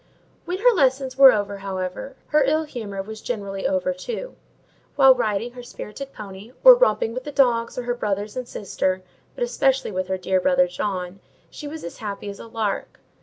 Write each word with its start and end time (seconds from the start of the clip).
When 0.45 0.57
her 0.57 0.71
lessons 0.71 1.15
were 1.15 1.31
over, 1.31 1.57
however, 1.59 2.15
her 2.29 2.43
ill 2.43 2.63
humour 2.63 3.03
was 3.03 3.21
generally 3.21 3.67
over 3.67 3.93
too: 3.93 4.35
while 4.95 5.13
riding 5.13 5.51
her 5.51 5.61
spirited 5.61 6.11
pony, 6.11 6.53
or 6.63 6.73
romping 6.73 7.13
with 7.13 7.23
the 7.23 7.31
dogs 7.31 7.77
or 7.77 7.83
her 7.83 7.93
brothers 7.93 8.35
and 8.35 8.47
sister, 8.47 9.03
but 9.35 9.43
especially 9.43 9.91
with 9.91 10.07
her 10.07 10.17
dear 10.17 10.41
brother 10.41 10.67
John, 10.67 11.19
she 11.51 11.67
was 11.67 11.83
as 11.83 11.97
happy 11.97 12.31
as 12.31 12.39
a 12.39 12.47
lark. 12.47 12.99